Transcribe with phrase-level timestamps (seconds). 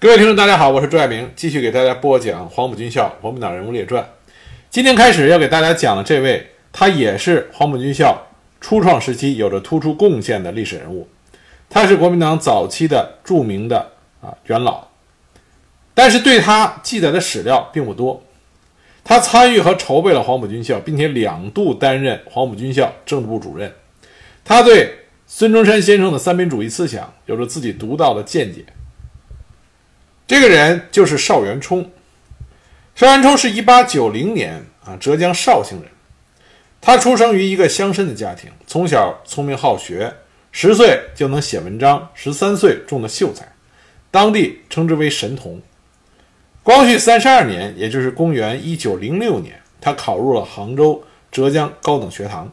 [0.00, 4.02] 各位听众，大家好，我是朱爱明，继续给大家播讲《黄埔军校国民党人物列传》。
[4.70, 6.42] 今天开始要给大家讲的这位，
[6.72, 8.18] 他也是黄埔军校
[8.62, 11.06] 初创时期有着突出贡献的历史人物，
[11.68, 13.90] 他是国民党早期的著名的
[14.22, 14.88] 啊元老，
[15.92, 18.22] 但是对他记载的史料并不多。
[19.04, 23.70] 他参与和筹备了黄埔军校，并且两度担任黄埔军校政治部主任。
[24.46, 24.94] 他对
[25.26, 28.64] 孙中山先生的三民主义思想有着自己独到的见解。
[30.30, 31.90] 这个人就是邵元冲。
[32.94, 35.90] 邵元冲是一八九零年啊浙江绍兴人，
[36.80, 40.14] 他出生于一个乡绅的家庭，从小聪明好学，
[40.52, 43.50] 十岁就能写文章，十三岁中了秀才，
[44.12, 45.60] 当地称之为神童。
[46.62, 51.02] 光绪三十二年，也就是公元一九零六年，他考入了杭州
[51.32, 52.48] 浙江高等学堂。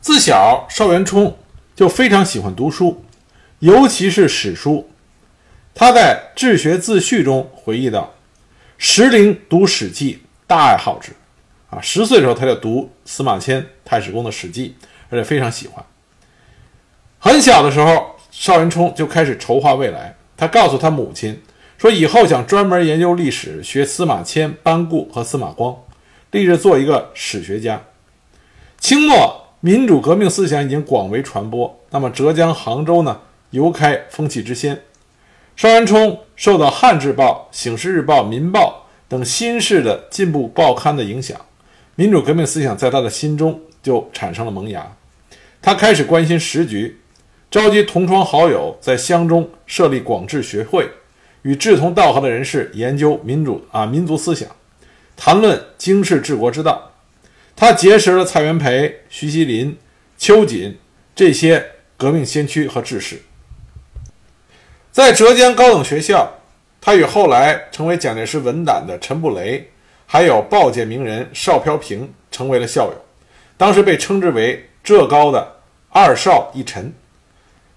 [0.00, 1.36] 自小，邵元冲
[1.76, 3.04] 就非常喜欢读书，
[3.58, 4.88] 尤其是史书。
[5.78, 8.12] 他在《治学自序》中回忆道
[8.78, 11.12] ：“时龄读《史记》，大爱好之。
[11.70, 14.74] 啊，十岁的时候他就读司马迁、太史公的《史记》，
[15.08, 15.84] 而且非常喜欢。
[17.20, 20.16] 很小的时候，邵元冲就开始筹划未来。
[20.36, 21.40] 他告诉他母亲
[21.76, 25.76] 说，以后想专门研究历史，学司马迁、班固和司马光，
[26.32, 27.80] 立志做一个史学家。
[28.80, 33.20] 清末民主革命思想已经广为传播，那么浙江杭州呢，
[33.50, 34.82] 犹开风气之先。
[35.58, 41.36] 邵元冲受到《汉志报》《醒世日报》《民报》等新式的进步报刊的影响，
[41.96, 44.96] 民主革命思想在他的心中就产生了萌芽。
[45.60, 47.00] 他开始关心时局，
[47.50, 50.88] 召集同窗好友，在乡中设立广志学会，
[51.42, 54.48] 与志同道合的人士研究民主啊民族思想，
[55.16, 56.92] 谈论经世治国之道。
[57.56, 59.76] 他结识了蔡元培、徐锡麟、
[60.16, 60.78] 秋瑾
[61.16, 63.22] 这些革命先驱和志士。
[64.98, 66.28] 在浙江高等学校，
[66.80, 69.70] 他与后来成为蒋介石文胆的陈布雷，
[70.06, 72.94] 还有报界名人邵飘萍成为了校友。
[73.56, 75.60] 当时被称之为“浙高的
[75.90, 76.92] 二邵一陈”。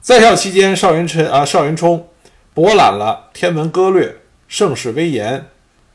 [0.01, 2.09] 在校期间，邵元琛啊，邵元冲
[2.55, 4.07] 博览了《天文歌略》
[4.47, 5.33] 《盛世威严》《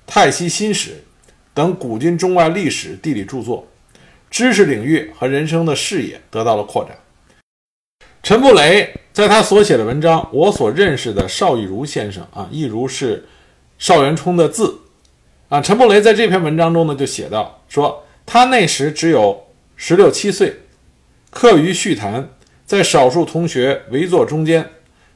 [0.06, 0.91] 泰西新史》
[1.53, 3.66] 等古今中外历史地理著作，
[4.31, 6.97] 知识领域和人生的视野得到了扩展。
[8.22, 13.25] 陈布雷在他所写的文章《我所认识的邵逸如先生》啊，逸如是
[13.78, 14.78] 邵元冲的字
[15.49, 15.59] 啊。
[15.59, 20.60] 陈布雷在这篇文章中呢，就写到说，他那时只有十六七岁，
[21.31, 22.28] 课余叙谈，
[22.66, 24.69] 在少数同学围坐中间，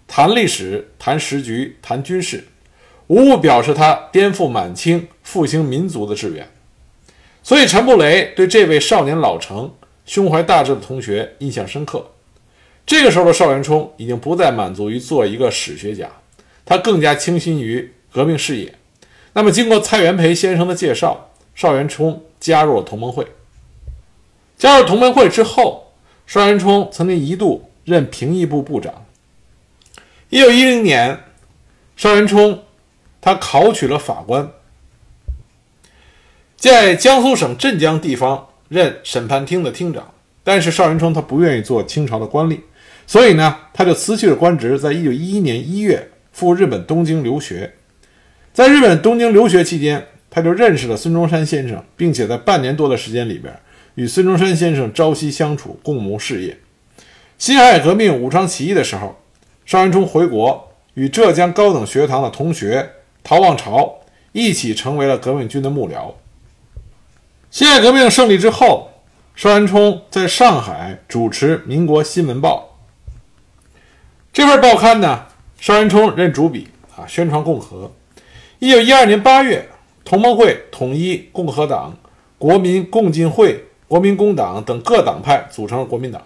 [0.08, 2.44] 谈历史、谈时局、谈军事，
[3.08, 6.50] 无不表示他颠覆满清、复兴民族的志愿。
[7.42, 9.74] 所以，陈布雷对这位少年老成、
[10.06, 12.12] 胸怀大志的同学印象深刻。
[12.90, 16.10] 这个时候的邵元冲已经不再满足于做一个史学家，
[16.64, 18.74] 他更加倾心于革命事业。
[19.32, 23.24] 那么，经过蔡元培先生的介绍，邵元冲加入了同盟会。
[24.58, 25.92] 加入同盟会之后，
[26.26, 29.06] 邵元冲曾经一度任评议部部长。
[30.28, 31.16] 一九一零年，
[31.96, 32.64] 邵元冲
[33.20, 34.50] 他考取了法官，
[36.56, 40.12] 在江苏省镇江地方任审判厅的厅长。
[40.42, 42.58] 但是邵元冲他不愿意做清朝的官吏。
[43.10, 47.74] 所以呢，他就辞去了官职，在一九一一年一月赴日本东京留学。
[48.52, 53.52] 在日本东京留学期间，他就认识了孙中山先生，并且在半年多的时间里边，
[53.96, 56.56] 与孙中山先生朝夕相处，共谋事业。
[57.36, 59.16] 辛亥革命武昌起义的时候，
[59.66, 62.88] 邵元冲回国，与浙江高等学堂的同学
[63.24, 63.92] 陶望潮
[64.30, 66.14] 一起成为了革命军的幕僚。
[67.50, 68.88] 辛亥革命胜利之后，
[69.34, 72.66] 邵元冲在上海主持《民国新闻报》。
[74.40, 75.26] 这份报刊呢，
[75.58, 77.92] 邵元冲任主笔啊，宣传共和。
[78.58, 79.68] 一九一二年八月，
[80.02, 81.94] 同盟会统一共和党、
[82.38, 86.22] 国民共进会、国民工党等各党派，组成了国民党，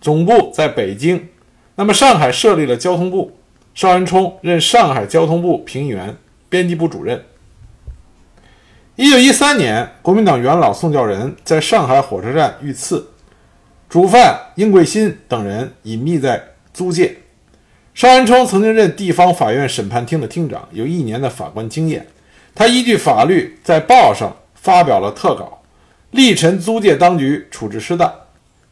[0.00, 1.28] 总部在北京。
[1.74, 3.30] 那么上海设立了交通部，
[3.74, 6.16] 邵元冲任上海交通部评议员、
[6.48, 7.22] 编辑部主任。
[8.96, 13.06] 一九一三年，国民党元老宋教仁在上海火车站遇刺，
[13.86, 16.42] 主犯殷桂新等人隐秘在
[16.72, 17.14] 租界。
[18.00, 22.06] 邵元冲曾经任地方法院审判厅的厅长，有一年的法官经验。
[22.54, 25.60] 他依据法律在报上发表了特稿，
[26.12, 28.10] 力陈租界当局处置失当，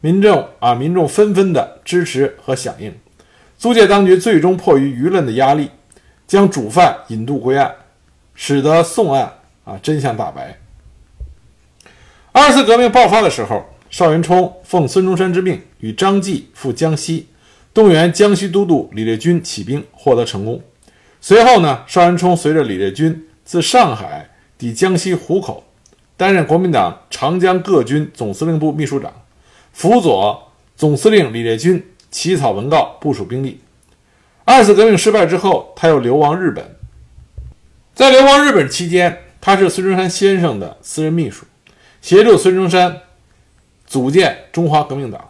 [0.01, 2.91] 民众啊，民众纷纷的支持和响应。
[3.55, 5.69] 租界当局最终迫于舆论的压力，
[6.25, 7.71] 将主犯引渡归案，
[8.33, 9.31] 使得宋案
[9.63, 10.57] 啊真相大白。
[12.31, 17.27] 二次革命爆发的时候，邵元冲奉孙中山之命，与张继赴江西。
[17.73, 20.61] 动员江西都督李烈钧起兵，获得成功。
[21.21, 25.63] 随后呢，邵元冲随着李烈钧自上海抵江西湖口，
[26.17, 29.13] 担任国民党长江各军总司令部秘书长，
[29.71, 33.61] 辅佐总司令李烈钧起草文告、部署兵力。
[34.45, 36.75] 二次革命失败之后，他又流亡日本。
[37.93, 41.45] 在流亡日本期间，他是孙中山先生的私人秘书，
[42.01, 43.01] 协助孙中山
[43.85, 45.28] 组建中华革命党。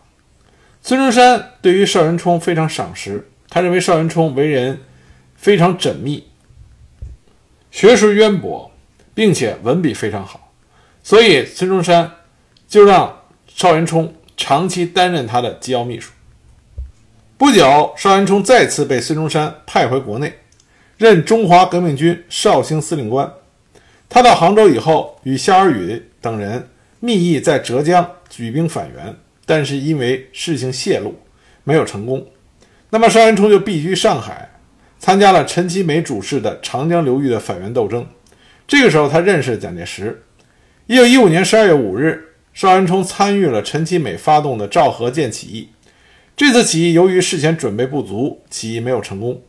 [0.89, 4.79] 孙中山对于邵元冲非常赏识，他认为邵元冲为人
[5.35, 6.23] 非常缜密，
[7.69, 8.71] 学识渊博，
[9.13, 10.51] 并且文笔非常好，
[11.03, 12.13] 所以孙中山
[12.67, 16.11] 就让邵元冲长期担任他的机要秘书。
[17.37, 20.39] 不久，邵元冲再次被孙中山派回国内，
[20.97, 23.31] 任中华革命军绍兴司令官。
[24.09, 26.67] 他到杭州以后，与夏尔禹等人
[26.99, 29.15] 密议在浙江举兵反袁。
[29.49, 31.15] 但是因为事情泄露，
[31.63, 32.23] 没有成功。
[32.91, 34.47] 那么邵元冲就避居上海，
[34.99, 38.05] 参加了陈其美主事的长江流域的反袁斗争。
[38.67, 40.21] 这个时候，他认识了蒋介石。
[40.85, 45.69] 一九一五年十二月五日，邵元冲参与了陈其美发动的赵和舰起义。
[46.37, 49.41] 这次起义由于事前准备不足，起义没有成功。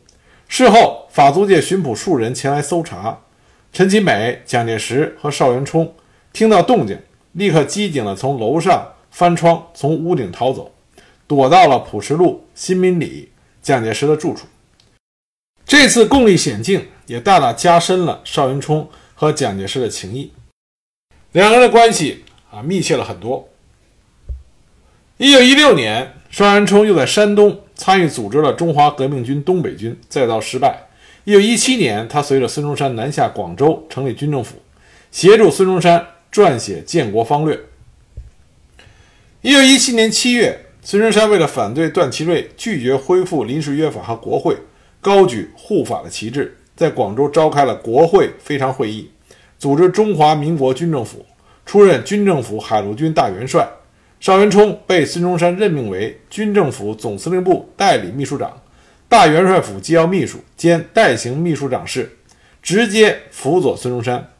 [0.47, 3.19] 事后，法租界巡捕数人前来搜查，
[3.71, 5.93] 陈其美、蒋介石和邵元冲
[6.33, 6.97] 听到动静，
[7.33, 8.93] 立刻机警地从楼上。
[9.11, 10.71] 翻窗从屋顶逃走，
[11.27, 13.29] 躲到了朴实路新民里
[13.61, 14.47] 蒋介石的住处。
[15.65, 20.31] 这次共历险境，也大大加深了邵元冲和蒋介石的情谊，
[21.33, 23.47] 两个人的关系啊密切了很多。
[25.17, 30.87] 一九一六年，邵元冲又在山东参与组织了中华革命军东北军，再遭失败。
[31.23, 34.55] 一九一七年，他随着孙中山南下广州，成立军政府，
[35.11, 37.59] 协助孙中山撰写建国方略。
[39.43, 44.55] 一九一七年七月，孙中山为了反对段祺瑞拒绝恢复临时约法和国会，
[45.01, 49.09] 高举护法的旗帜，在广州召开了国会非常会议，
[49.57, 51.25] 组织中华民国军政府，
[51.65, 53.67] 出任军政府海陆军大元帅。
[54.19, 58.61] 邵元冲被孙中山任命为军政府总司令部代理秘书长、
[59.09, 62.15] 大元帅府机要秘书兼代行秘书长事，
[62.61, 64.30] 直接辅佐孙中山。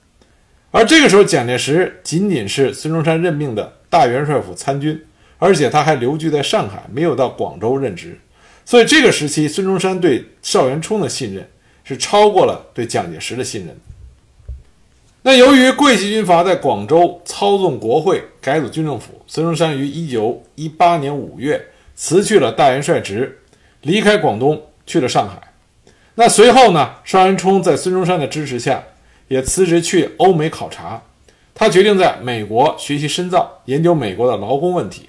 [0.72, 3.74] 而这个时候，蒋介石仅仅是孙中山任命的。
[3.92, 4.98] 大元帅府参军，
[5.38, 8.18] 而且他还留居在上海，没有到广州任职，
[8.64, 11.46] 所以这个时期孙中山对邵元冲的信任
[11.84, 13.76] 是超过了对蒋介石的信任。
[15.24, 21.62] 那由于桂系军阀在广州操纵国会，改组军政府，孙中山于一九一八年五月
[21.94, 23.40] 辞去了大元帅职，
[23.82, 25.52] 离开广东去了上海。
[26.16, 28.82] 那随后呢，邵元冲在孙中山的支持下，
[29.32, 31.02] 也辞职去欧美考察。
[31.56, 35.08] 他决定在美国学习深造，研究美国的劳工问题。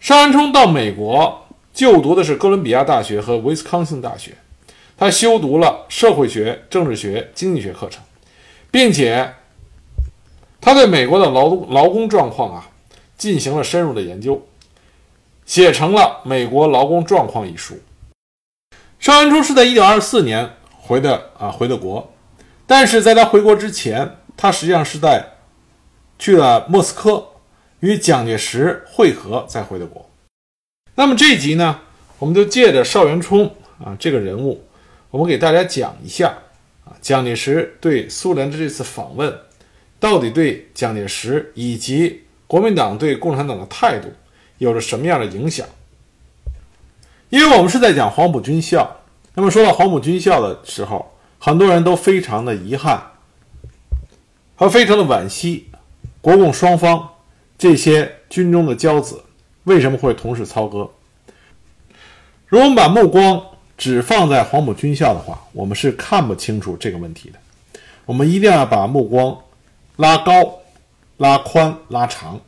[0.00, 4.36] 邵元冲到美国就读的是哥伦比亚大学和威斯康星大学，
[4.96, 8.02] 他修读了社会学、政治学、经济学课程，
[8.72, 9.34] 并且
[10.60, 12.68] 他对美国的劳动劳工状况啊
[13.16, 14.44] 进行了深入的研究，
[15.46, 17.78] 写成了《美国劳工状况》一书。
[18.98, 20.50] 邵元冲是在1924年
[20.88, 22.10] 回的啊回的国，
[22.66, 24.16] 但是在他回国之前。
[24.40, 25.30] 他实际上是在
[26.16, 27.26] 去了莫斯科
[27.80, 30.08] 与蒋介石会合再回的国。
[30.94, 31.80] 那么这一集呢，
[32.20, 33.52] 我们就借着邵元冲
[33.84, 34.64] 啊这个人物，
[35.10, 36.38] 我们给大家讲一下
[36.84, 39.36] 啊蒋介石对苏联的这次访问，
[39.98, 44.08] 到底对蒋介石以及国民党对共产党的态度
[44.58, 45.66] 有着什么样的影响？
[47.28, 48.97] 因为我们是在讲黄埔军校，
[49.38, 53.00] 那么说到黄埔军校的时候，很多人都非常的遗憾。
[54.56, 55.68] 和非常的惋惜，
[56.20, 57.08] 国共双方
[57.56, 59.22] 这些军中的骄子
[59.62, 60.90] 为什么会同时操戈？
[62.48, 63.40] 如果我们把目光
[63.76, 67.38] 只放在黄埔军校的话，我们是看不清楚这个问题的。
[68.06, 69.38] 我们一定要把目光
[69.94, 70.58] 拉高、
[71.16, 72.40] 拉宽、拉长，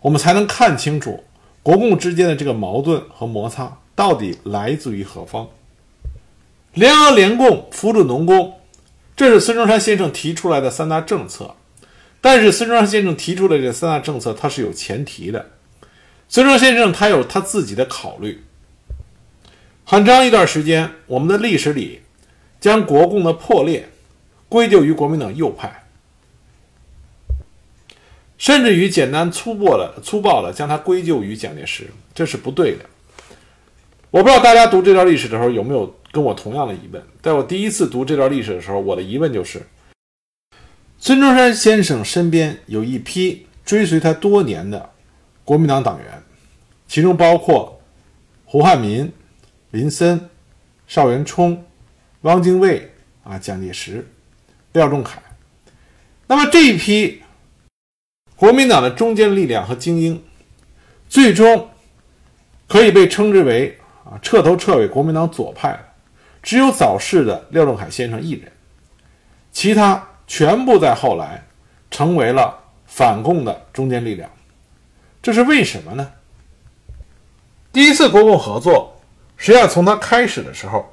[0.00, 1.22] 我们才能看清楚
[1.62, 5.46] 国共之间的这个矛盾和摩擦到底来自于何方。
[6.76, 8.52] 联俄联共扶助农工。
[9.16, 11.56] 这是孙中山先生提出来的三大政策，
[12.20, 15.52] 但是孙中山先生提出的这三大政策，它是有前提的。
[16.28, 18.44] 孙中山先生他有他自己的考虑。
[19.84, 22.02] 很长一段时间，我们的历史里
[22.60, 23.88] 将国共的破裂
[24.50, 25.86] 归咎于国民党右派，
[28.36, 32.84] 甚至于简单粗暴的粗暴的将它归咎于蒋介石，这是不对的。
[34.16, 35.94] 我不知道大家读这段历史的时候有没有。
[36.10, 39.60] 跟我同样的疑问，在我第一次读这段历史的时候，我的疑问就是：
[40.98, 44.88] 孙中山先生身边有一批追随他多年的
[45.44, 46.06] 国民党党员，
[46.88, 47.78] 其中包括
[48.46, 49.12] 胡汉民、
[49.72, 50.18] 林森、
[50.86, 51.62] 邵元冲、
[52.22, 52.90] 汪精卫
[53.22, 54.08] 啊、蒋介石、
[54.72, 55.20] 廖仲恺。
[56.26, 57.20] 那么这一批
[58.36, 60.24] 国民党的中坚力量和精英，
[61.10, 61.68] 最终
[62.66, 63.76] 可以被称之为
[64.08, 65.78] 啊彻头彻尾国民党左派，
[66.42, 68.50] 只有早逝的廖仲恺先生一人，
[69.50, 71.44] 其他全部在后来
[71.90, 74.30] 成为了反共的中坚力量。
[75.20, 76.12] 这是为什么呢？
[77.72, 78.96] 第一次国共合作，
[79.36, 80.88] 实际上从它开始的时候，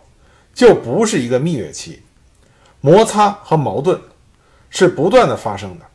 [0.54, 2.02] 就不是一个蜜月期，
[2.82, 4.02] 摩擦和矛盾
[4.72, 5.86] 是不断的发生的。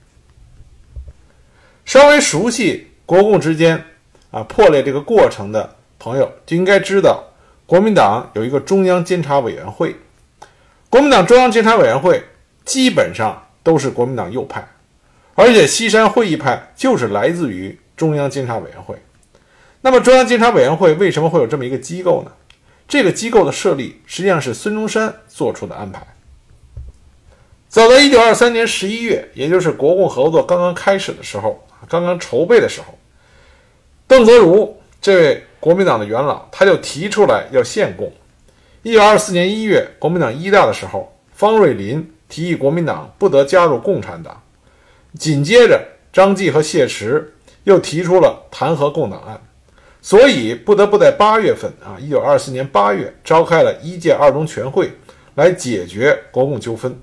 [1.84, 3.84] 稍微熟悉国共之间
[4.30, 7.24] 啊破裂这个过程的朋友，就应该知道，
[7.66, 9.96] 国民党有一个中央监察委员会，
[10.88, 12.22] 国民党中央监察委员会
[12.64, 14.66] 基本上都是国民党右派，
[15.34, 18.96] 而且西山会议派就是来自于中央监察委员会。
[19.80, 22.32] 那么，中央监察委员会为什么会有这么一个机构呢？
[22.86, 26.06] 这个机构的设立实际上是孙中山做出的安排。
[27.68, 32.98] 早在一九二三年十一月，也就是国共合作刚刚开始的时候，刚刚筹备的时候，
[34.06, 38.12] 邓泽如这位国民党的元老，他就提出来要献共。
[38.82, 44.42] 一九二四年一月，国民党一大的时候，方瑞林提议国民党不得加入共产党，
[45.18, 49.40] 紧接着张继和谢池又提出了弹劾共党案。
[50.00, 54.92] 所以不得不在八月份啊，一九二四年八月召开了一届二中全会，
[55.34, 56.96] 来解决国共纠纷。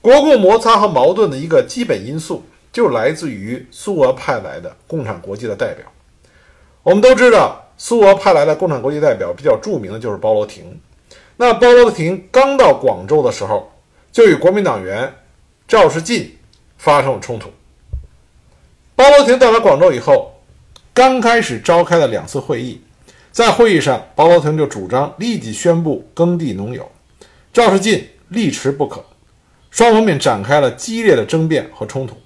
[0.00, 5.84] 国共摩擦和矛盾的一个基本因素，就来自于苏俄派来的共产国际的代表。
[6.82, 10.80] 我们都知道，苏俄派来的共产国际代表比较著名的就是包罗廷。
[11.36, 13.72] 那包罗廷刚到广州的时候，
[14.12, 15.12] 就与国民党员
[15.66, 16.36] 赵世进
[16.78, 17.50] 发生了冲突。
[18.96, 20.34] 包罗廷到了广州以后。
[20.92, 22.78] 刚开始召开了两次会议，
[23.30, 26.90] 在会议上，包罗廷就主张立即宣布耕地农有，
[27.54, 29.02] 赵世进力持不可，
[29.70, 32.16] 双方面展开了激烈的争辩和冲突。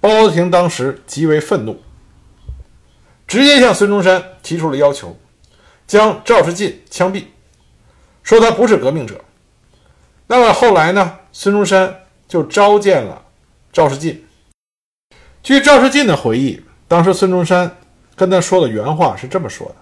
[0.00, 1.80] 包罗廷当时极为愤怒，
[3.32, 5.16] 直接向孙中山提出了要求，
[5.86, 7.24] 将赵世进枪毙，
[8.22, 9.18] 说他不是革命者。
[10.26, 11.18] 那么后来呢？
[11.32, 13.24] 孙中山就召见了
[13.72, 14.22] 赵世进。
[15.42, 17.78] 据赵世进的回忆，当时孙中山。
[18.14, 19.76] 跟他说的原话是这么说的：“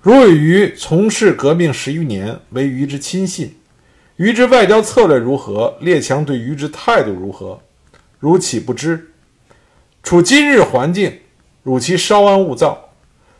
[0.00, 3.54] 如与于从事革命十余年，为于之亲信，
[4.16, 5.76] 于之外交策略如何？
[5.80, 7.60] 列强对于之态度如何？
[8.18, 9.12] 如岂不知？
[10.02, 11.20] 处今日环境，
[11.62, 12.90] 汝其稍安勿躁，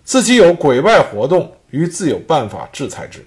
[0.05, 3.25] 自其有鬼外活动，于自有办法制裁之。”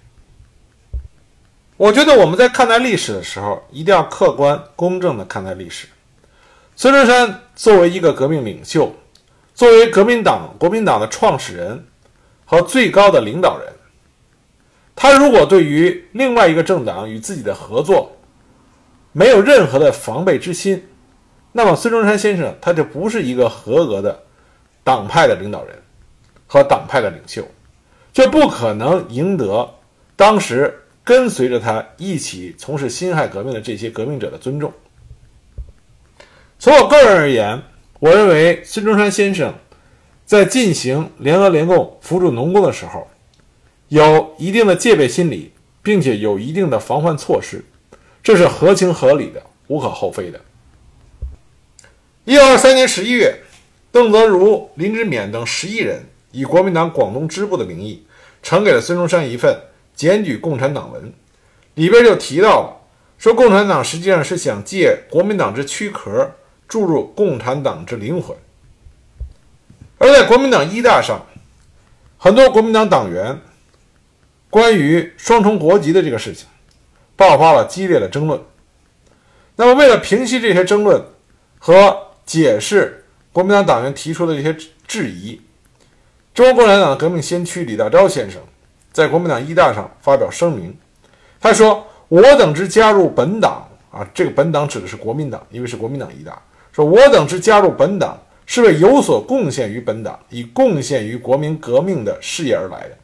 [1.78, 5.88] 我觉得我们在看待历史的时候，一定要客观公正地看待历史。
[6.75, 8.94] 孙中山作为一个革命领袖。
[9.54, 11.86] 作为革命党、国民党的创始人
[12.44, 13.72] 和最高的领导人，
[14.94, 18.18] 他如果对于另外一个政党与自己的合作
[19.14, 20.86] 没有任何的防备之心，
[21.54, 24.25] 那么孙中山先生他就不是一个合格的
[24.86, 25.75] 党派的领导人
[26.48, 27.46] 和党派的领袖，
[28.13, 29.70] 就不可能赢得
[30.15, 30.74] 当时
[31.04, 34.72] 跟随着他一起从事辛亥革命的这些革命者的尊重。
[36.58, 37.62] 从我个人而言。
[37.98, 39.56] 我认为孙中山先生
[40.25, 43.08] 在进行联俄联共扶助农工的时候，
[43.88, 47.63] 有一定的戒备心理，并且有一定的防范措施，
[48.22, 50.42] 这是合情合理的，无可厚非的。
[52.25, 53.39] 一九二三年十一月，
[53.96, 58.06] 邓泽如、林之勉等十一人以国民党广东支部的名义，
[58.44, 59.58] 呈给了孙中山一份
[59.96, 61.14] 检举共产党文，
[61.75, 62.75] 里边就提到了，
[63.18, 66.30] 说共产党实际上是想借国民党之躯壳。
[66.68, 68.36] 注入共产党之灵魂，
[70.00, 71.24] 而在国民党一大上，
[72.18, 73.40] 很多国民党党员
[74.50, 76.48] 关于双重国籍的这个事情，
[77.16, 78.42] 爆发了激烈的争论。
[79.56, 81.00] 那么，为了平息这些争论
[81.60, 83.05] 和解释
[83.36, 84.56] 国民党党员提出的这些
[84.88, 85.42] 质疑，
[86.34, 88.39] 中国共产党的革命先驱李大钊先生
[88.94, 90.74] 在国民党一大上发表声明，
[91.42, 102.98] 他说：“我等之加入本党啊，这个本党指的是国民党，因为是国民党一大。”说我等之加入本党，是为有所贡献于本党，以贡献于国民革命的事业而来的，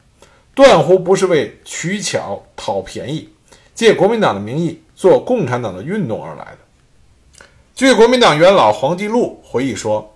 [0.55, 3.27] 断乎不是为取巧讨便宜，
[3.75, 7.45] 借国民党的名义做共产党的运动而来的。
[7.75, 10.07] 据国民党元老黄继禄回忆说，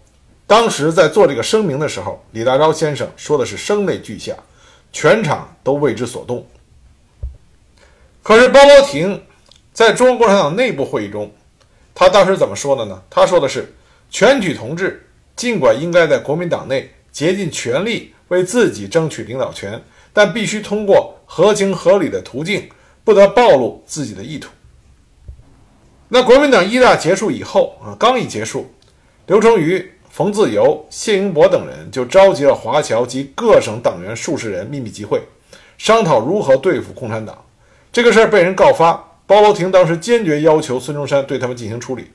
[0.47, 4.35] 当时在做这个声明的时候，李大钊先生说的是声泪俱下，
[4.91, 6.45] 全场都为之所动。
[8.21, 9.23] 可是包罗廷
[9.73, 11.31] 在中国共产党内部会议中。
[11.97, 13.01] 他当时怎么说的呢？
[13.09, 13.73] 他说的是
[14.11, 22.69] ：“全体同志尽管应该在国民党内竭尽全力为自己争取领导权，但必须通过合情合理的途径，
[23.05, 24.51] 不得暴露自己的意图。
[26.09, 28.69] 那国民党一大结束以后啊，刚一结束，
[29.27, 35.22] 刘成瑜、冯自由、谢英伯等人就召集了华侨及各省党员数十人秘密集会，
[35.77, 37.43] 商讨如何对付共产党。
[37.91, 38.93] 这个事儿被人告发，
[39.27, 42.05] 包罗廷当时坚决要求孙中山对他们进行处理。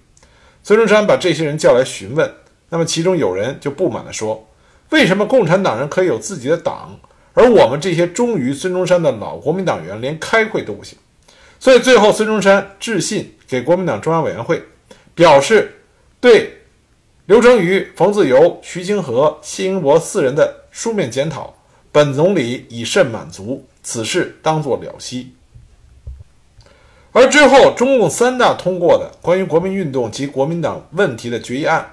[0.62, 2.32] 孙中山把这些人叫来询问，
[2.70, 4.48] 那么其中有人就不满地说
[4.88, 6.98] ：“为什么共产党人可以有自己的党，
[7.34, 10.96] 而我们这些忠于孙中山的老国民党员连开会都不行？”
[11.60, 14.62] 所以最后，孙中山致信给国民党中央委员会，
[15.14, 15.82] 表示
[16.18, 16.59] 对
[17.26, 21.54] 刘成宇、冯自由、徐清河、谢英伯四人的书面检讨，
[21.92, 25.32] 本总理已甚满足，此事当作了息。
[27.12, 31.88] 而之后，中共三大通过的关于国民运动及国民党问题的决议案，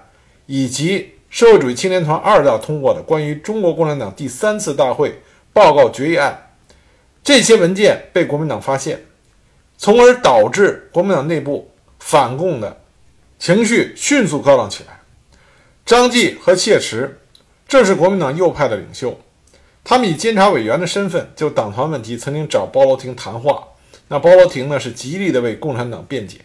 [0.47, 5.21] 以及社会主义青年团二大通过的关于中国共产党第三次大会
[5.53, 6.51] 报告决议案，
[7.23, 9.03] 这些文件被国民党发现。
[9.77, 11.69] 从而导致国民党内部
[11.99, 12.81] 反共的
[13.37, 14.96] 情绪迅速高涨起来。
[15.87, 17.17] 张继和谢池
[17.65, 19.17] 正是国民党右派的领袖，
[19.85, 23.63] 他们以监察委员的身份就党团问题曾经找包罗廷谈话。
[24.09, 26.39] 那包罗廷呢是极力的为共产党辩解。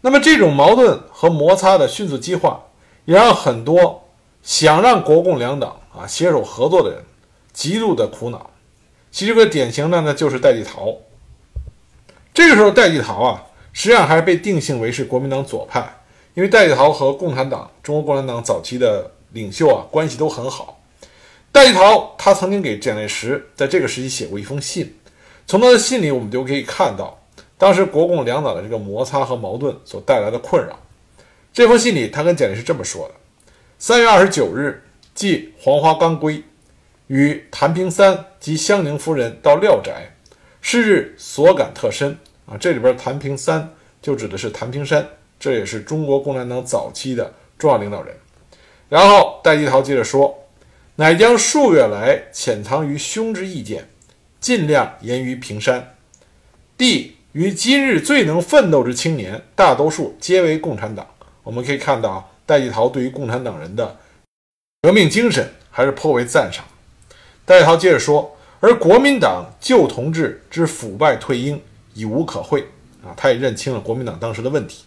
[0.00, 2.62] 那么这种矛盾和摩擦的迅速激化，
[3.04, 4.08] 也让很多
[4.44, 7.02] 想让国共两党啊携手合作的人
[7.52, 8.48] 极度的苦恼。
[9.10, 10.96] 其中一个典型的呢就是戴季陶。
[12.32, 13.42] 这个时候，戴季陶啊，
[13.72, 16.01] 实际上还是被定性为是国民党左派，
[16.34, 20.80] 因为戴季陶和共产党、中国共产党早期的领袖啊关系都很好。
[21.50, 24.94] 戴季陶他曾经给蒋介石在这个时期写过一封信，
[25.46, 27.18] 从他的信里我们就可以看到
[27.58, 30.78] 当时国共两党的这个摩擦和矛盾所带来的困扰。
[31.52, 33.14] 这封信里，他跟蒋介石这么说的
[33.78, 34.82] ：“三月二十九日，
[35.14, 36.42] 即黄花岗归，
[37.08, 40.08] 与谭平三及香宁夫人到廖宅。”
[40.64, 42.56] 是日所感特深啊！
[42.56, 43.68] 这里边谭平三
[44.00, 45.04] 就指的是谭平山，
[45.42, 48.14] 这也是中国共产党早期的重要领导人。
[48.88, 50.46] 然后戴季陶接着说
[50.94, 53.88] ：“乃将数月来潜藏于胸之意见，
[54.38, 55.96] 尽量言于平山。
[56.78, 61.04] 帝于今日最能奋斗之青年，大多数皆为共产党。”
[61.42, 63.98] 我们可以看到，戴季陶对于共产党人的
[64.82, 66.64] 革命精神还是颇为赞赏。
[67.44, 68.36] 戴季陶接着说。
[68.64, 71.60] 而国民党旧同志之腐败退英
[71.94, 72.64] 已无可讳
[73.04, 73.10] 啊！
[73.16, 74.84] 他也认清了国民党当时的问题。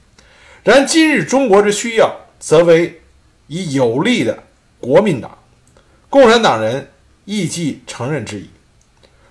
[0.66, 3.00] 然今日中国之需要，则为
[3.46, 4.46] 以有力的
[4.80, 5.38] 国民党，
[6.10, 6.90] 共产党人
[7.26, 8.50] 亦既承认之矣。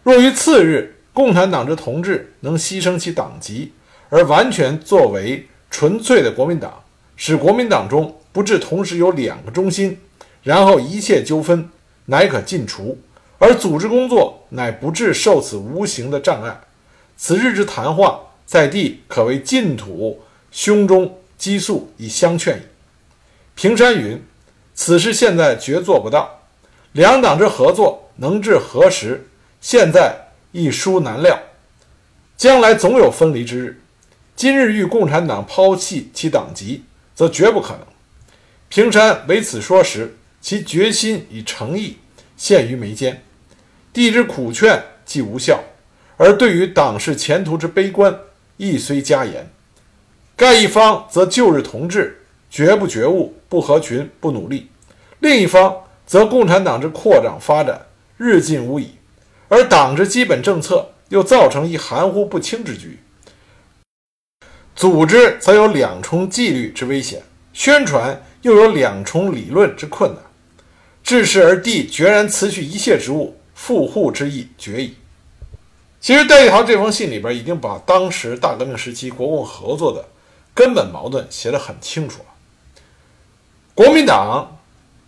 [0.05, 3.73] 若于次日，共产党之同志能牺牲其党籍，
[4.11, 6.85] 而完全作为纯粹的国民党，
[7.17, 9.99] 使国民党中不至同时有两个中心，
[10.45, 11.69] 然后一切纠纷
[12.05, 12.97] 乃可尽除。
[13.39, 16.61] 而组织工作乃不致受此无形的障碍。
[17.17, 22.63] 此日之谈话，在地可谓净土胸中激素以相劝矣。
[23.55, 24.23] 平山云
[24.75, 26.43] ：“此事现在绝做不到。
[26.93, 29.29] 两党之合作能至何时？
[29.61, 30.15] 现在
[30.53, 31.39] 亦殊难料。
[32.37, 33.81] 将来总有分离之日。
[34.37, 37.81] 今日欲共产党抛弃其党籍，则绝不可能。
[38.69, 41.99] 平山为此说时，其决心与诚意
[42.37, 43.23] 现于眉间。”
[43.95, 45.63] 帝之苦劝既无效，
[46.17, 48.19] 而对于党事前途之悲观
[48.57, 49.49] 亦虽加言。
[50.37, 54.67] 盖一方则旧日同志绝不觉悟，不合群，不努力；
[55.21, 55.75] 另一方
[56.07, 58.91] 则共产党之扩张发展日进无已，
[59.49, 62.99] 而党之基本政策又造成一含糊不清之局。
[64.75, 70.23] 组织则有两重纪律之危险，宣传又有两重理论之困难，
[71.03, 73.37] 至是而帝决然辞去一切职务。
[73.57, 74.97] 复护之意决矣。
[76.01, 80.05] 其实戴季陶这封信里边已经把当时大革命时期国共合作的
[80.55, 82.27] 根本矛盾写得很清楚了。
[83.75, 84.59] 国民党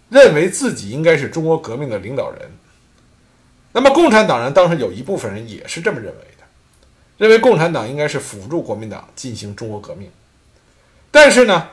[0.09, 2.51] 认为自己应该是中国革命的领导人，
[3.73, 6.45] 那么共产党人当时有一部分人也是这么认为的，
[7.19, 10.11] 认为共产党应该是辅助国民党进行中国革命。
[11.11, 11.69] 但是呢，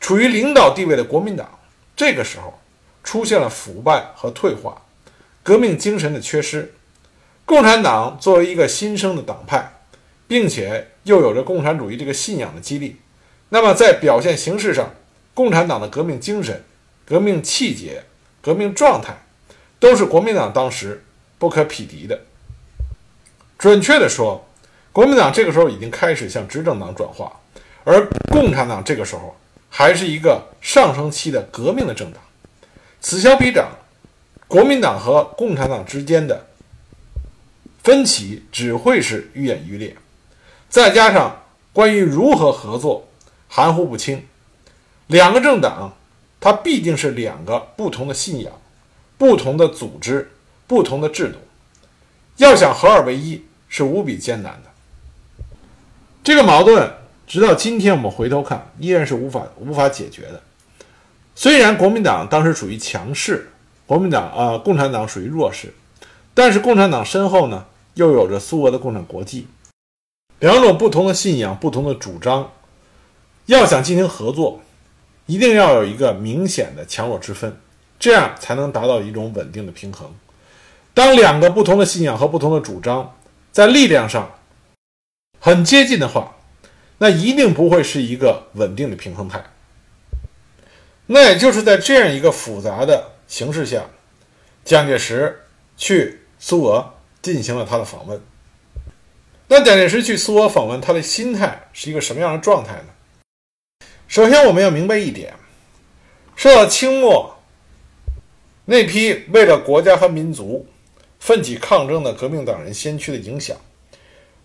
[0.00, 1.58] 处于领导地位的国民党
[1.96, 2.58] 这个时候
[3.02, 4.82] 出现了腐败和退化。
[5.42, 6.74] 革命精神的缺失，
[7.44, 9.80] 共产党作为一个新生的党派，
[10.26, 12.96] 并且又有着共产主义这个信仰的激励，
[13.48, 14.94] 那么在表现形式上，
[15.32, 16.62] 共产党的革命精神、
[17.04, 18.04] 革命气节、
[18.42, 19.16] 革命状态，
[19.80, 21.02] 都是国民党当时
[21.38, 22.20] 不可匹敌的。
[23.58, 24.46] 准确的说，
[24.92, 27.32] 国民党这个时候已经开始向执政党转化，
[27.84, 29.34] 而共产党这个时候
[29.70, 32.22] 还是一个上升期的革命的政党。
[33.00, 33.70] 此消彼长。
[34.48, 36.46] 国民党和共产党之间的
[37.82, 39.96] 分歧只会是愈演愈烈，
[40.68, 43.08] 再加上关于如何合作
[43.48, 44.26] 含糊不清，
[45.06, 45.94] 两个政党
[46.40, 48.52] 它必定是两个不同的信仰、
[49.16, 50.32] 不同的组织、
[50.66, 51.38] 不同的制度，
[52.36, 54.70] 要想合二为一是无比艰难的。
[56.22, 56.92] 这个矛盾
[57.26, 60.42] 直到今天我们回头看，依然是无法无法解决的。
[61.34, 63.50] 虽然国民党当时属于强势，
[63.86, 65.72] 国民党啊，共产党属于弱势，
[66.34, 69.46] 但是共产党身后呢，又有着苏俄的共产国际，
[70.40, 72.52] 两种不同的信仰、不同的主张，
[73.46, 74.60] 要想进行合作，
[75.26, 77.58] 一定要有一个明显的强弱之分，
[77.98, 80.14] 这样才能达到一种稳定的平衡。
[80.92, 83.14] 当两个不同的信仰和不同的主张
[83.52, 84.34] 在力量上
[85.40, 86.36] 很接近的话，
[86.98, 89.42] 那一定不会是一个稳定的平衡态。
[91.06, 93.84] 那也就是在这样一个复杂的形势下，
[94.64, 95.44] 蒋介石
[95.76, 98.20] 去苏俄进行了他的访问。
[99.48, 103.86] 那蒋介石去苏俄访问，他的心态是一个什么样的状态呢？
[104.08, 105.34] 首先，我们要明白一点：
[106.34, 107.36] 受到清末
[108.64, 110.66] 那批为了国家和民族
[111.20, 113.56] 奋起抗争的革命党人先驱的影响，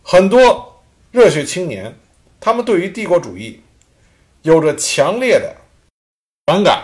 [0.04, 1.96] 很多热血青年，
[2.40, 3.62] 他们对于帝国主义
[4.44, 5.56] 有着强烈的。
[6.46, 6.84] 反感，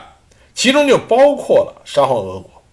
[0.54, 2.64] 其中就包括了沙皇俄国。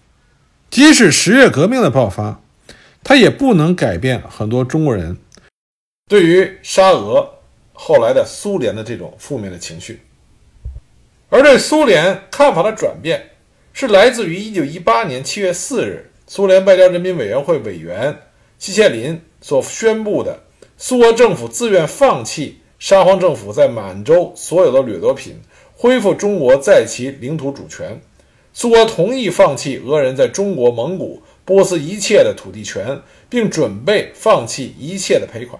[0.69, 2.41] 即使十月革命的爆发，
[3.03, 5.17] 它也不能改变很多中国人
[6.07, 7.27] 对于沙俄
[7.73, 9.99] 后来的苏联的这种负面的情绪。
[11.29, 13.31] 而对苏联看法的转变，
[13.73, 18.15] 是来自于1918年7月4日，苏联外交人民委员会委员
[18.59, 20.39] 季羡林所宣布的
[20.77, 25.41] 苏俄政府自愿放弃沙皇政府在满洲所有的掠夺品。
[25.73, 27.99] 恢复中国在其领土主权，
[28.53, 35.59] 苏俄同意放弃俄人在中国、蒙古、波斯一切的土地权，并准备放弃一切的赔款。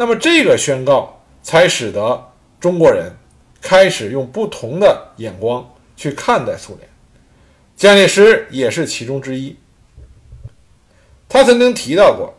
[0.00, 2.30] 那么，这个宣告才使得
[2.60, 3.12] 中国人
[3.60, 6.88] 开始用不同的眼光去看待苏联。
[7.76, 9.56] 蒋介石也是其中之一。
[11.28, 12.32] 他曾经提到过，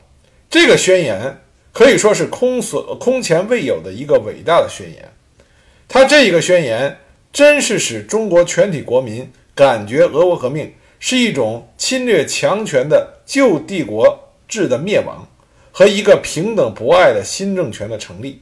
[0.50, 1.41] 这个宣言
[1.74, 5.12] 可以说是空所空前未有的一个伟大的宣言。
[5.88, 6.98] 他这一个宣言，
[7.34, 15.28] 真是使中国全体国民感觉俄国革命是一种侵略强权的旧帝国制的灭亡，
[15.80, 18.42] 和一个平等博爱的新政权的成立。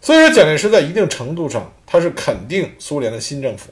[0.00, 3.70] 所以说，蒋介石在一定程度上，他是肯定苏联的新政府，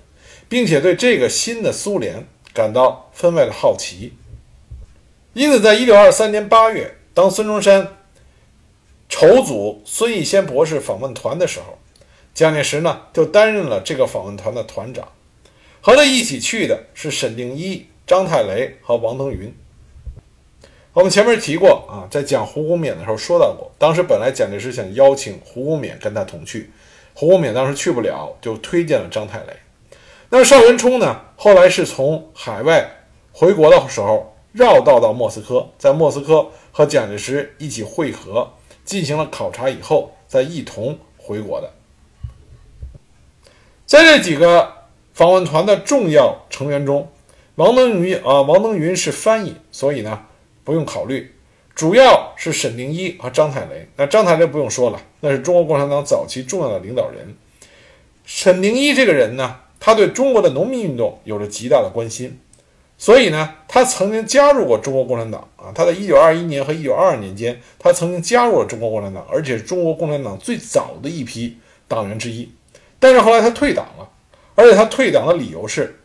[0.49, 4.13] 并且对这个新的苏联感到分外的好奇。
[5.33, 7.97] 因此，在一九二三年八月，当孙中山
[9.09, 11.79] 筹组孙逸仙博士访问团的时候。
[12.33, 15.09] 蒋介石呢，就担任了这个访问团的团长，
[15.81, 19.53] 和他一起去的是沈定一、张太雷和王登云。
[20.93, 26.71] 我们前面提过啊，在讲胡公勉的时候说到过，当时本来蒋介石想邀请胡公勉跟他同去，
[27.15, 29.57] 胡公勉当时去不了，就推荐了张太雷。
[30.31, 32.91] 那邵元冲呢，后来是从海外
[33.31, 38.51] 回国的时候绕道到莫斯科，在莫斯科和蒋介石一起会合，
[38.85, 41.71] 进行了考察以后，再一同回国的。
[43.87, 44.73] 在这几个
[45.15, 47.09] 访问团的重要成员中，
[47.55, 50.27] 王登云啊，王登云是翻译，所以呢
[50.71, 51.35] 不用考虑。
[51.75, 53.89] 主要是沈定一和张太雷。
[53.97, 57.35] 那张太雷不用说了，那是中国共产党早期重要的领导人。
[58.25, 62.39] 沈定一这个人呢，他对中国的农民运动有着极大的关心，
[62.97, 65.73] 所以呢，他曾经加入过中国共产党啊。
[65.75, 71.57] 他在1921年和1922年间，他曾经加入了中国共产党，而且是中国共产党最早的一批
[71.89, 72.49] 党员之一。
[73.01, 74.09] 但是后来他退党了，
[74.55, 75.99] 而且他退党的理由是，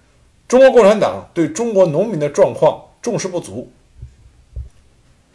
[0.48, 3.70] 中国共产党对中国农民的状况重视不足。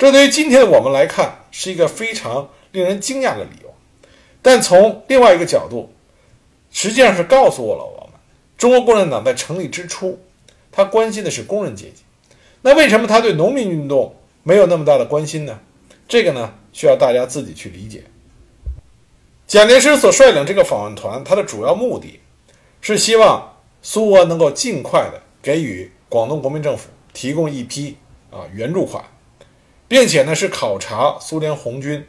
[0.00, 3.74] 这对于今天的我们来看是一个非常令人惊讶的理由，
[4.40, 5.92] 但从另外一个角度，
[6.70, 8.18] 实际上是告诉了我们，
[8.56, 10.18] 中国共产党在成立之初，
[10.72, 12.02] 他关心的是工人阶级。
[12.62, 15.60] 那为什么他对农民运动没有那么大的关心呢？
[16.08, 18.02] 这个呢，需要大家自己去理解。
[19.46, 22.18] 蒋介石所率领这个访问团，他的主要目的，
[22.80, 27.98] 是希望苏俄能够尽快的给予广东国民政府提供一批
[28.30, 29.04] 啊援助款，
[29.90, 32.06] 并且呢是考察苏联红军，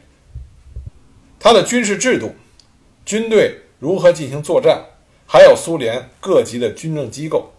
[1.40, 2.36] 他的军事制度，
[3.04, 4.84] 军队如何进行作战，
[5.26, 7.52] 还有苏联各级的军政机构，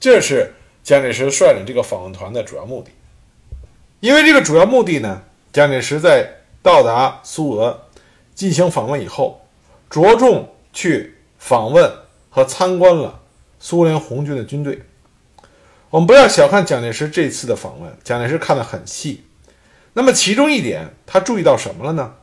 [0.00, 2.90] 这是蒋介石率领这个访问团的主要目的。
[4.00, 5.22] 因为这个主要目的呢，
[5.52, 7.84] 蒋介石在到达苏俄。
[8.34, 9.46] 进行访问以后，
[9.90, 11.92] 着重去访问
[12.30, 13.20] 和参观了
[13.60, 14.80] 苏联红军的军队，
[15.90, 19.22] 我们不要小看蒋介石这次的访问，蒋介石看得很细。
[19.94, 22.14] 那么其中一点，他注意到什么了呢？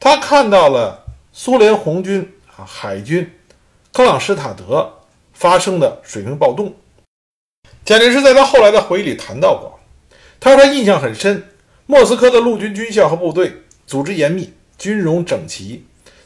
[0.00, 3.32] 他看到了苏联红军啊海军
[3.92, 4.92] 克朗施塔德
[5.32, 6.74] 发生的水平暴动。
[7.84, 9.78] 蒋介石在他后来的回忆里谈到过，
[10.40, 11.44] 他说他印象很深，
[11.86, 15.84] 莫斯科的陆军军校和部队组织严密，军容整齐，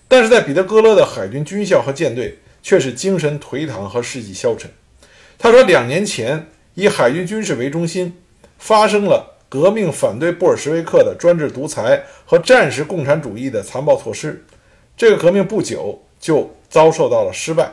[0.09, 4.70] 但是在彼得格勒的海军军校和舰队却是精神颓唐和士气消沉。
[5.38, 8.16] 他说，两年前以海军军事为中心
[8.59, 9.36] 发生了。
[9.48, 14.44] 革命反对布尔什维克的专制独裁和战时共产主义的残暴措施，
[14.96, 17.72] 这个革命不久就遭受到了失败。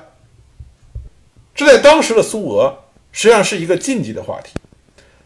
[1.56, 2.78] 这在当时的苏俄
[3.12, 4.54] 实际上是一个禁忌的话题，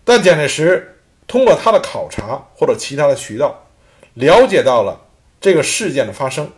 [0.03, 3.65] 但蒋介石通过他的考察或者其他的渠道
[4.13, 4.99] 了解到了
[5.41, 6.49] 这个事件的发生，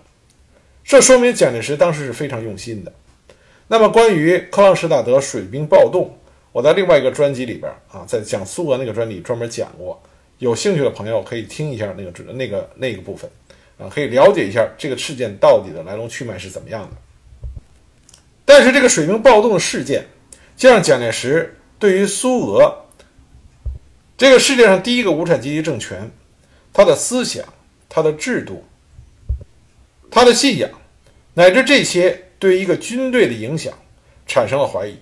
[0.83, 2.93] 这说明蒋介石当时是非常用心的。
[3.67, 6.18] 那么，关于克朗施塔德水兵暴动。
[6.51, 10.01] 我在另外一个专辑里边啊，在讲苏俄那个专辑专门讲过，
[10.39, 13.29] 有兴趣的朋友可以听一下那个那个那个部分
[13.77, 16.97] 啊，可以了解一下这个事件到底的来龙去脉是怎么样的。
[18.45, 20.05] 但是这个水兵暴动的事件，
[20.57, 22.85] 就让蒋介石对于苏俄
[24.17, 26.09] 这个世界上第一个无产阶级政权，
[26.73, 27.45] 他的思想、
[27.87, 28.65] 他的制度、
[30.09, 30.69] 他的信仰，
[31.35, 33.71] 乃至这些对一个军队的影响，
[34.25, 34.97] 产生了怀疑。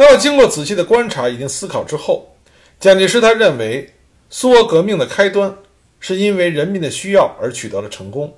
[0.00, 2.34] 那么，经过仔细的观察以及思考之后，
[2.78, 3.92] 蒋介石他认为，
[4.30, 5.54] 苏俄革命的开端
[6.00, 8.34] 是因为人民的需要而取得了成功，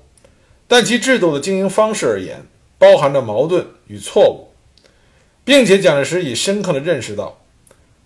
[0.67, 2.45] 但其制度的经营方式而言，
[2.77, 4.51] 包含着矛盾与错误，
[5.45, 7.39] 并且蒋介石已深刻地认识到，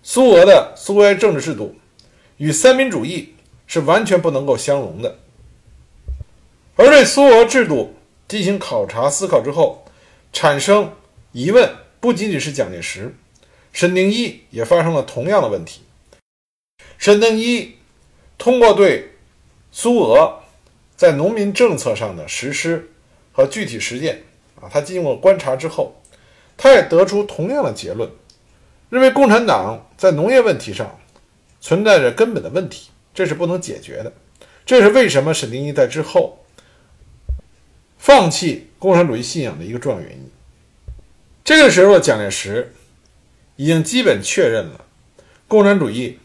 [0.04, 1.74] 苏俄的苏维埃政治制度
[2.36, 3.34] 与三民主义
[3.66, 5.18] 是完全不能够相容的。
[6.76, 7.92] 而对苏俄制度
[8.28, 9.84] 进行考察思考之后，
[10.32, 10.92] 产生
[11.32, 11.68] 疑问
[11.98, 13.12] 不仅仅是蒋介石。
[13.78, 15.82] 沈定一也发生了同样的问题。
[16.98, 17.76] 沈定一
[18.36, 19.12] 通过对
[19.70, 20.40] 苏俄
[20.96, 22.90] 在农民政策上的实施
[23.30, 24.24] 和具体实践
[24.60, 25.94] 啊，他经过观察之后，
[26.56, 28.10] 他也得出同样的结论，
[28.90, 30.98] 认为共产党在农业问题上
[31.60, 34.12] 存在着根本的问题，这是不能解决的。
[34.66, 36.44] 这是为什么沈定一在之后
[37.96, 40.28] 放弃共产主义信仰的一个重要原因。
[41.44, 42.74] 这个时候，蒋介石。
[43.58, 44.84] 已经基本确认了，
[45.48, 46.16] 共产主义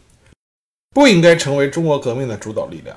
[0.94, 2.96] 不应该成为中国革命的主导力量。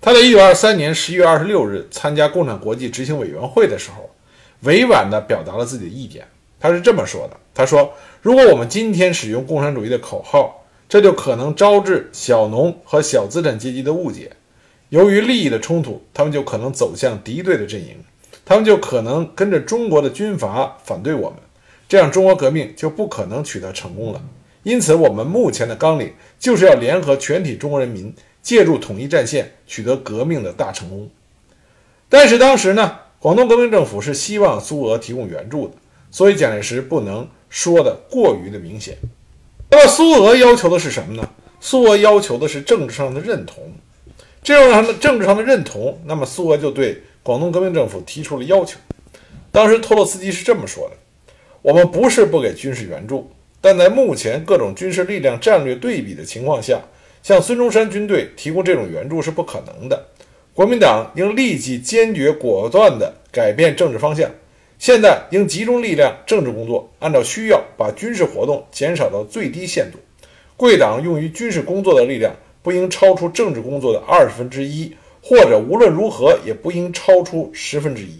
[0.00, 4.08] 他在1923年11月26日参加共产国际执行委员会的时候，
[4.60, 6.24] 委婉地表达了自己的意见。
[6.60, 14.30] 他是这么说的：“他说，如果我们今天使用共产主义的口号，这就可能招致小农和小资产阶级的误解。
[14.90, 17.96] 由于利益的冲突，他们就可能走向敌对的阵营，
[18.44, 21.40] 他们就可能跟着中国的军阀反对我们。”
[21.90, 24.22] 这样，中国革命就不可能取得成功了。
[24.62, 31.10] 因此，我们目前的纲领就是要联合全体中国人民，借助统一战线，取得革命的大成功。
[32.08, 35.74] 但是当时呢，广东革命政府是希望苏俄提供援助的，
[36.12, 38.96] 所以蒋介石不能说的过于的明显。
[39.68, 41.28] 那么，苏俄要求的是什么呢？
[41.60, 43.68] 苏俄要求的是政治上的认同。
[44.44, 48.78] 这样的政治上的认同，那么苏俄就对广东革命政府提出了要求。
[49.50, 50.96] 当时托洛斯基是这么说的。
[51.62, 56.80] 我们不是不给军事援助，但在目前各种军事力量战略对比的情况下，
[57.22, 60.06] 向孙中山军队提供这种援助是不可能的。
[60.54, 64.30] 国民党应立即坚决果断地改变政治方向，
[64.78, 69.98] 现在应集中力量政治工作，按照需要把军事活动减少到最低限度。
[70.56, 78.18] 贵党用于军事工作的力量不应超出政治工作的二十分之一，或者无论如何也不应超出十分之一。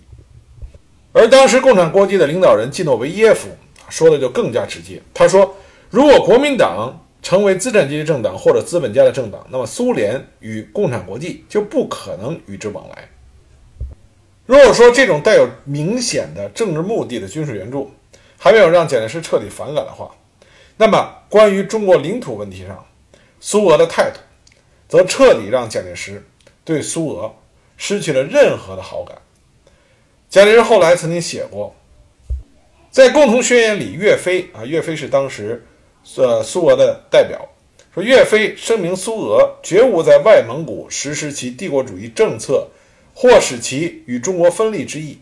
[1.12, 3.48] 而当时共产国际的领导人季诺维耶夫
[3.88, 5.56] 说的就更加直接，他说
[5.90, 13.08] ：“如果国民党成为资产阶级政党或者资本家的政党，那么苏联与共产国际就不可能与之往来。
[14.46, 17.90] 如果说这种带有明显的政治目的的军事援助
[18.38, 20.10] 还没有让蒋介石彻底反感的话，
[20.76, 22.86] 那么关于中国领土问题上，
[23.40, 24.20] 苏俄的态度
[24.88, 26.24] 则彻底让蒋介石
[26.64, 27.34] 对苏俄
[27.76, 29.18] 失去了任何的好感。”
[30.30, 31.74] 蒋介石后来曾经写过，
[32.88, 35.66] 在共同宣言里，岳飞啊，岳飞是当时
[36.14, 37.48] 呃苏俄的代表，
[37.92, 42.68] 说岳飞声明苏俄绝无在外蒙古实施其帝国主义政策
[43.12, 45.18] 或使其与中国分立之意。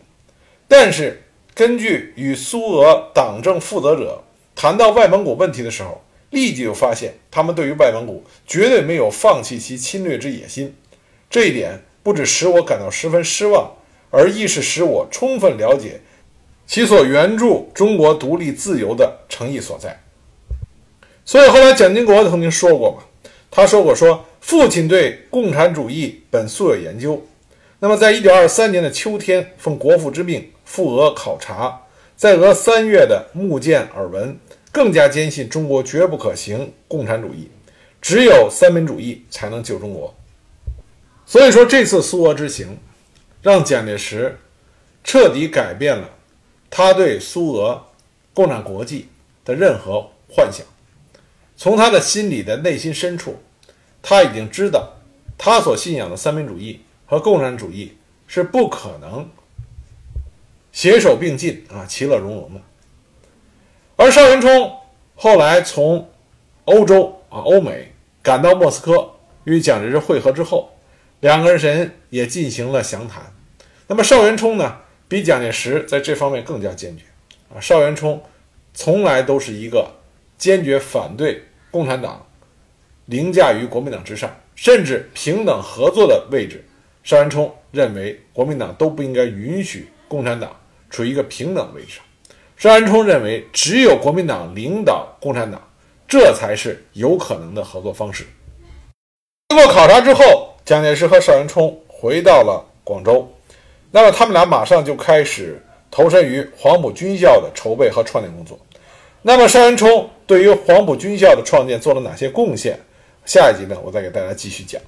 [0.67, 1.23] 但是，
[1.55, 4.23] 根据与苏俄党政负责者
[4.55, 10.75] 谈到外蒙古问题的时候，立即就发现他们对于外蒙古绝对没有放弃其侵略之野心。
[11.31, 13.71] 这一点不止使我感到十分失望。
[14.09, 15.99] 而亦是使我充分了解
[16.65, 19.99] 其所援助中国独立自由的诚意所在。
[21.25, 23.03] 所以后来蒋经国曾经说过嘛，
[23.51, 27.21] 他说过说父亲对共产主义本素有研究，
[27.79, 31.79] 那么在一九二三年的秋天，奉国父之命赴俄考察，
[32.15, 34.37] 在俄三月的目见耳闻，
[34.71, 37.49] 更加坚信中国绝不可行共产主义，
[38.01, 40.13] 只有三民主义才能救中国。
[41.25, 42.77] 所以说这次苏俄之行，
[43.41, 44.37] 让蒋介石
[45.03, 46.09] 彻底改变了
[46.69, 47.85] 他对苏俄
[48.33, 49.07] 共产国际
[49.45, 50.65] 的任何幻想。
[51.55, 53.37] 从他的心里的内心深处，
[54.01, 54.93] 他已经知道，
[55.37, 57.97] 他所信仰的三民主义和共产主义
[58.27, 59.29] 是不可能
[60.71, 62.61] 携手并进啊，其乐融融的。
[63.95, 64.73] 而邵元冲
[65.15, 66.09] 后来从
[66.65, 69.11] 欧洲啊欧美赶到莫斯科
[69.43, 70.71] 与蒋介石会合之后，
[71.19, 73.21] 两个人也进行了详谈。
[73.87, 74.77] 那么邵元冲呢，
[75.07, 77.03] 比蒋介石在这方面更加坚决
[77.53, 77.59] 啊。
[77.59, 78.23] 邵元冲
[78.73, 79.91] 从来都是一个
[80.37, 81.43] 坚决反对。
[81.71, 82.25] 共产党
[83.05, 86.65] 凌驾于国民党之上，甚至平等合作的位置。
[87.03, 92.03] 邵元冲认为，国民党都不应该允许共产党处于一个平等位置上。
[92.57, 95.61] 邵元冲认为，只有国民党领导共产党，
[96.07, 98.25] 这才是有可能的合作方式。
[99.49, 103.27] 经过考察之后，蒋介石和邵元冲回到了广州，
[103.89, 108.55] 那么他们俩马上就开始投身于黄埔军校的筹备和创建工作。
[109.23, 112.77] 那么邵元冲对于黄埔军校的创建做了哪些贡献？
[113.25, 114.79] 下一集呢，我再给大家继续讲。